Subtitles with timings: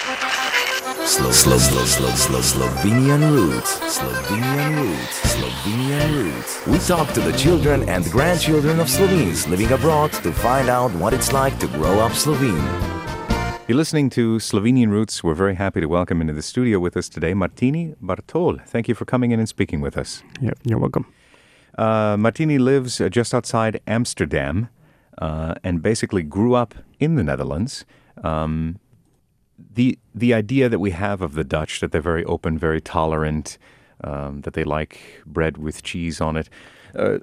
[0.00, 3.78] Slow, slow, slow, slow, slow, Slovenian roots.
[3.80, 5.20] Slovenian roots.
[5.34, 6.66] Slovenian roots.
[6.66, 11.12] We talk to the children and grandchildren of Slovenes living abroad to find out what
[11.12, 12.64] it's like to grow up Slovene.
[13.68, 15.22] You're listening to Slovenian Roots.
[15.22, 18.66] We're very happy to welcome into the studio with us today Martini Bartol.
[18.66, 20.22] Thank you for coming in and speaking with us.
[20.40, 21.12] Yeah, you're welcome.
[21.76, 24.70] Uh, Martini lives uh, just outside Amsterdam
[25.18, 27.84] uh, and basically grew up in the Netherlands.
[28.24, 28.78] Um,
[29.74, 33.58] the the idea that we have of the Dutch that they're very open, very tolerant,
[34.04, 36.48] um, that they like bread with cheese on it.
[36.94, 37.18] Uh,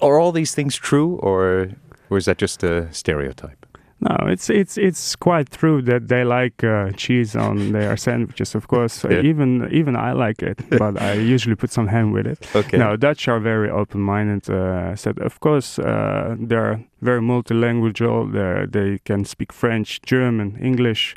[0.00, 1.70] are all these things true, or
[2.10, 3.66] or is that just a stereotype?
[4.00, 8.54] No, it's it's it's quite true that they like uh, cheese on their sandwiches.
[8.54, 9.20] Of course, yeah.
[9.22, 12.46] even even I like it, but I usually put some ham with it.
[12.54, 12.78] Okay.
[12.78, 14.48] No, Dutch are very open-minded.
[14.48, 18.32] Uh, said, of course, uh, they're very multilingual.
[18.32, 21.16] They they can speak French, German, English.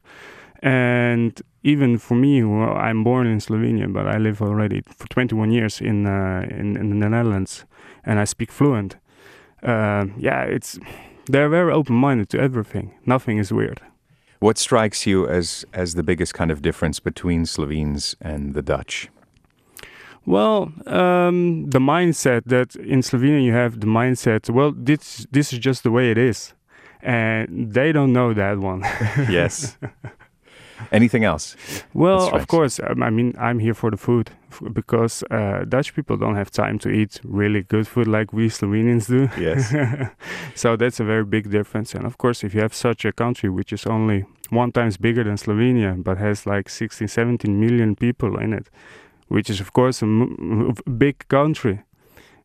[0.62, 5.52] And even for me, well, I'm born in Slovenia, but I live already for 21
[5.52, 7.66] years in uh, in, in, the Netherlands,
[8.04, 8.98] and I speak fluent.
[9.64, 10.80] Uh, yeah, it's
[11.26, 12.94] they're very open-minded to everything.
[13.06, 13.82] Nothing is weird.
[14.40, 19.10] What strikes you as as the biggest kind of difference between Slovenes and the Dutch?
[20.26, 24.50] Well, um, the mindset that in Slovenia you have the mindset.
[24.50, 26.54] Well, this this is just the way it is,
[27.02, 28.82] and they don't know that one.
[29.30, 29.78] yes.
[30.92, 31.56] Anything else?
[31.94, 32.80] Well, of course.
[32.80, 34.32] Um, I mean, I'm here for the food
[34.74, 39.08] because uh, Dutch people don't have time to eat really good food like we Slovenians
[39.08, 39.30] do.
[39.40, 39.74] Yes.
[40.56, 41.96] so that's a very big difference.
[41.96, 45.24] And of course, if you have such a country which is only one times bigger
[45.24, 48.70] than Slovenia but has like 16, 17 million people in it,
[49.28, 50.06] which is of course a
[50.90, 51.82] big country.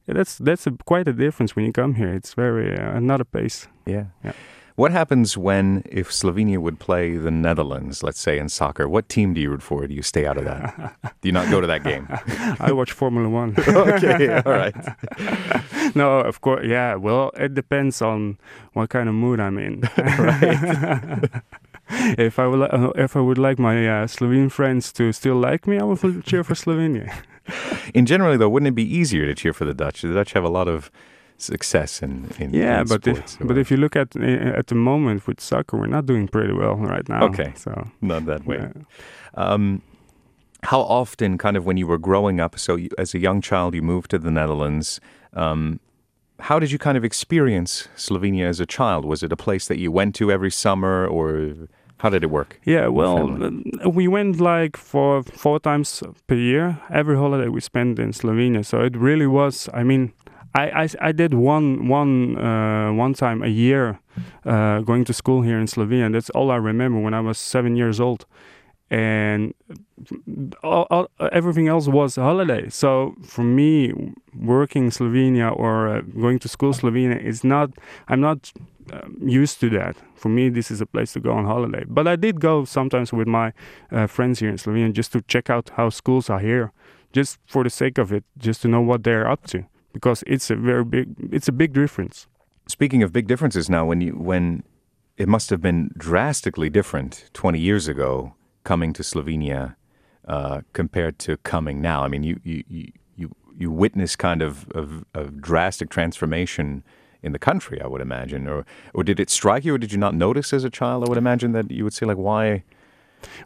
[0.07, 2.15] Yeah, that's that's a, quite a difference when you come here.
[2.15, 3.67] It's very uh, another pace.
[3.87, 4.05] Yeah.
[4.25, 4.33] Yeah.
[4.77, 9.33] What happens when, if Slovenia would play the Netherlands, let's say in soccer, what team
[9.33, 9.87] do you root for?
[9.87, 10.95] Do you stay out of that?
[11.23, 12.07] do you not go to that game?
[12.61, 13.55] I watch Formula One.
[13.69, 14.77] okay, all right.
[15.97, 16.95] no, of course, yeah.
[16.95, 18.37] Well, it depends on
[18.75, 19.81] what kind of mood I'm in.
[19.97, 21.31] right.
[22.19, 25.67] if I would, uh, if I would like my uh, Slovene friends to still like
[25.67, 27.11] me, I would cheer for Slovenia.
[27.95, 30.03] in general, though, wouldn't it be easier to cheer for the Dutch?
[30.03, 30.91] The Dutch have a lot of
[31.39, 34.75] success in, in yeah in but sports, if, but if you look at at the
[34.75, 38.57] moment with soccer we're not doing pretty well right now okay so not that way
[38.57, 38.73] yeah.
[39.35, 39.83] um,
[40.63, 43.75] how often kind of when you were growing up so you, as a young child
[43.75, 45.01] you moved to the netherlands
[45.35, 45.79] um,
[46.41, 49.79] how did you kind of experience slovenia as a child was it a place that
[49.79, 52.61] you went to every summer or how did it work?
[52.65, 53.39] Yeah, well,
[53.87, 56.79] we went like for four times per year.
[56.91, 58.65] Every holiday we spent in Slovenia.
[58.65, 60.13] So it really was, I mean,
[60.57, 64.01] I, I, I did one one uh, one time a year
[64.47, 66.11] uh, going to school here in Slovenia.
[66.11, 68.25] That's all I remember when I was seven years old,
[68.91, 69.53] and
[70.63, 72.71] all, all, everything else was a holiday.
[72.71, 73.93] So for me,
[74.35, 77.71] working Slovenia or uh, going to school Slovenia is not.
[78.09, 78.51] I'm not
[78.93, 79.97] um, used to that.
[80.15, 81.85] For me, this is a place to go on holiday.
[81.87, 83.53] But I did go sometimes with my
[83.93, 86.73] uh, friends here in Slovenia just to check out how schools are here,
[87.13, 89.67] just for the sake of it, just to know what they're up to
[89.97, 92.27] because it's a very big it's a big difference.
[92.69, 94.63] Speaking of big differences now when you when
[95.17, 98.35] it must have been drastically different 20 years ago
[98.65, 99.77] coming to Slovenia
[100.29, 102.05] uh, compared to coming now.
[102.05, 102.63] I mean, you you
[103.17, 106.85] you you witness kind of, of, of drastic transformation
[107.23, 109.99] in the country, I would imagine, or or did it strike you, or did you
[109.99, 111.05] not notice as a child?
[111.05, 112.65] I would imagine that you would say like, why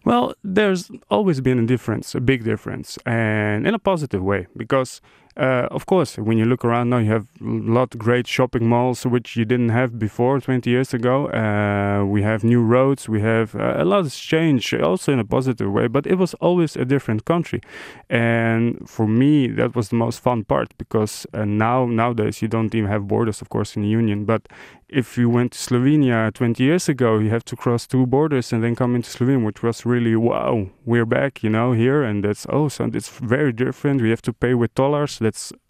[0.04, 5.00] well, there's always been a difference, a big difference, and in a positive way, because
[5.40, 8.68] uh, of course, when you look around now, you have a lot of great shopping
[8.68, 11.28] malls which you didn't have before 20 years ago.
[11.28, 15.24] Uh, we have new roads, we have uh, a lot has changed, also in a
[15.24, 17.62] positive way, but it was always a different country.
[18.10, 22.74] And for me, that was the most fun part because uh, now, nowadays, you don't
[22.74, 24.46] even have borders, of course, in the Union, but
[24.90, 28.62] if you went to Slovenia 20 years ago, you have to cross two borders and
[28.62, 32.44] then come into Slovenia, which was really wow, we're back, you know, here, and that's
[32.46, 32.90] awesome.
[32.94, 34.02] It's very different.
[34.02, 35.18] We have to pay with dollars.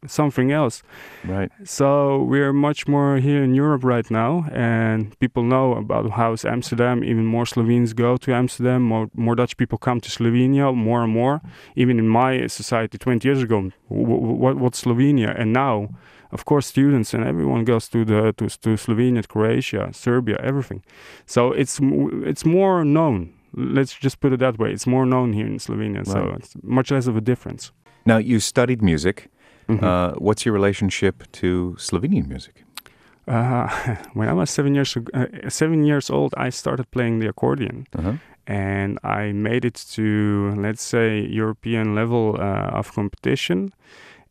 [0.06, 0.82] Something else.
[1.24, 1.50] Right.
[1.64, 7.04] So we're much more here in Europe right now, and people know about how's Amsterdam.
[7.04, 8.82] Even more Slovenes go to Amsterdam.
[8.82, 10.74] More more Dutch people come to Slovenia.
[10.74, 11.40] More and more.
[11.76, 15.38] Even in my society 20 years ago, what what's Slovenia?
[15.40, 15.88] And now
[16.32, 20.82] of course, students and everyone goes to the to, to Slovenia, Croatia, Serbia, everything.
[21.26, 23.32] So it's it's more known.
[23.52, 24.70] Let's just put it that way.
[24.72, 26.06] It's more known here in Slovenia, right.
[26.06, 27.72] so it's much less of a difference.
[28.06, 29.28] Now, you studied music.
[29.70, 29.84] Mm-hmm.
[29.84, 32.64] Uh, what's your relationship to Slovenian music?
[33.28, 33.68] Uh,
[34.14, 38.14] when I was seven years uh, seven years old, I started playing the accordion, Uh-huh.
[38.46, 40.02] and I made it to
[40.56, 43.70] let's say European level uh, of competition.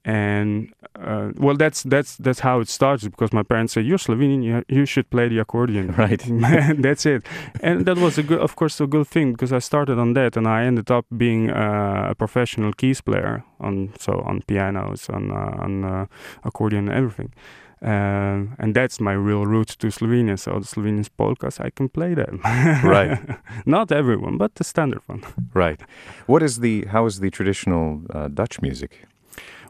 [0.10, 4.42] And uh, well, that's that's that's how it started because my parents said you're Slovenian,
[4.44, 5.94] you, you should play the accordion.
[6.00, 6.24] Right.
[6.86, 7.22] that's it,
[7.62, 10.38] and that was a good, of course, a good thing because I started on that,
[10.38, 15.32] and I ended up being uh, a professional keys player on so on pianos, on
[15.32, 16.06] uh, on uh,
[16.44, 17.34] accordion, and everything.
[17.82, 20.38] Um, and that's my real route to Slovenia.
[20.38, 22.42] So the Slovenian polkas, I can play them.
[22.84, 23.20] Right.
[23.66, 25.22] Not everyone, but the standard one.
[25.54, 25.82] Right.
[26.26, 29.09] What is the how is the traditional uh, Dutch music?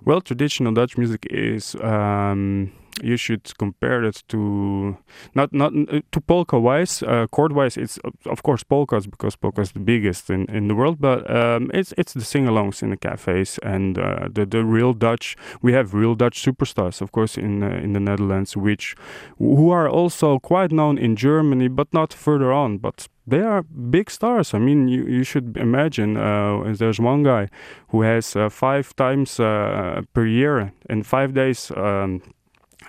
[0.05, 4.97] Well, traditional Dutch music is um, you should compare it to
[5.35, 7.77] not not uh, to polka wise, uh, chord wise.
[7.77, 11.71] It's of course polkas because polka is the biggest in, in the world, but um,
[11.73, 15.35] it's it's the sing-alongs in the cafes and uh, the the real Dutch.
[15.61, 18.95] We have real Dutch superstars, of course, in uh, in the Netherlands, which
[19.37, 23.07] who are also quite known in Germany, but not further on, but.
[23.29, 24.53] They are big stars.
[24.53, 26.17] I mean, you, you should imagine.
[26.17, 27.47] Uh, there's one guy
[27.91, 32.21] who has uh, five times uh, per year in five days um,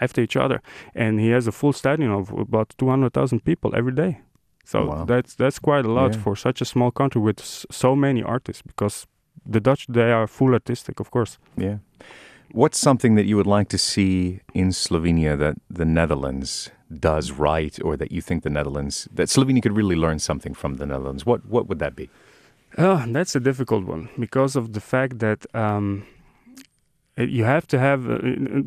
[0.00, 0.60] after each other,
[0.94, 4.18] and he has a full stadium of about 200,000 people every day.
[4.64, 5.04] So Wow.
[5.04, 6.22] that's that's quite a lot Yeah.
[6.22, 8.62] for such a small country with s- so many artists.
[8.62, 9.06] Because
[9.52, 11.38] the Dutch, they are full artistic, of course.
[11.56, 11.78] Yeah.
[12.52, 17.78] What's something that you would like to see in Slovenia that the Netherlands does right,
[17.84, 21.24] or that you think the Netherlands that Slovenia could really learn something from the Netherlands?
[21.24, 22.08] What what would that be?
[22.78, 26.04] Oh, that's a difficult one because of the fact that um,
[27.18, 28.18] uh, you have to have uh,